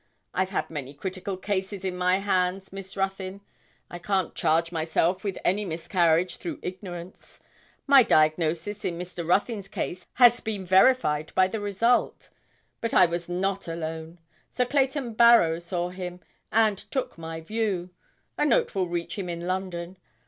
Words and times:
I've 0.33 0.49
had 0.49 0.71
many 0.71 0.95
critical 0.95 1.37
cases 1.37 1.85
in 1.85 1.95
my 1.95 2.17
hands, 2.17 2.73
Miss 2.73 2.97
Ruthyn. 2.97 3.41
I 3.87 3.99
can't 3.99 4.33
charge 4.33 4.71
myself 4.71 5.23
with 5.23 5.37
any 5.45 5.63
miscarriage 5.63 6.37
through 6.37 6.57
ignorance. 6.63 7.39
My 7.85 8.01
diagnosis 8.01 8.83
in 8.83 8.97
Mr. 8.97 9.23
Ruthyn's 9.23 9.67
case 9.67 10.07
has 10.13 10.39
been 10.39 10.65
verified 10.65 11.31
by 11.35 11.45
the 11.45 11.59
result. 11.59 12.29
But 12.79 12.95
I 12.95 13.05
was 13.05 13.29
not 13.29 13.67
alone; 13.67 14.17
Sir 14.49 14.65
Clayton 14.65 15.13
Barrow 15.13 15.59
saw 15.59 15.89
him, 15.89 16.21
and 16.51 16.79
took 16.79 17.19
my 17.19 17.39
view; 17.39 17.91
a 18.39 18.45
note 18.47 18.73
will 18.73 18.87
reach 18.87 19.19
him 19.19 19.29
in 19.29 19.45
London. 19.45 19.97